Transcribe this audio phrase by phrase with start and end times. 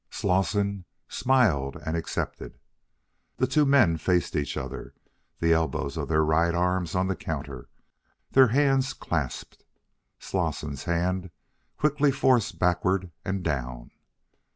[0.09, 2.57] Slosson smiled and accepted.
[3.37, 4.95] The two men faced each other,
[5.37, 7.69] the elbows of their right arms on the counter,
[8.31, 9.63] the hands clasped.
[10.17, 11.29] Slosson's hand
[11.77, 13.91] quickly forced backward and down.